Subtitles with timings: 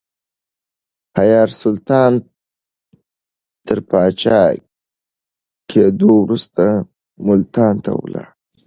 [1.17, 2.13] حيار سلطان
[3.67, 4.41] تر پاچا
[5.71, 6.63] کېدو وروسته
[7.27, 8.29] ملتان ته ولاړ.